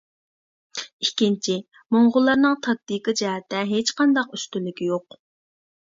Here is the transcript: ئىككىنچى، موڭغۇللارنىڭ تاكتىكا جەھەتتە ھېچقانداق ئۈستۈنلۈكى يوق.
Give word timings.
ئىككىنچى، 1.05 1.57
موڭغۇللارنىڭ 1.97 2.57
تاكتىكا 2.69 3.15
جەھەتتە 3.23 3.63
ھېچقانداق 3.75 4.37
ئۈستۈنلۈكى 4.39 4.89
يوق. 4.95 5.21